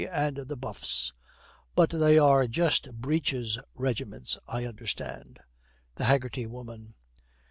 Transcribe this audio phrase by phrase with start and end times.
[0.11, 1.13] and the Buffs;
[1.75, 5.39] but they are just breeches regiments, I understand.'
[5.93, 6.95] THE HAGGERTY WOMAN.